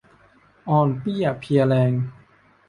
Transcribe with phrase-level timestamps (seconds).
[0.69, 1.91] อ่อนเปลี้ยเพลียแรง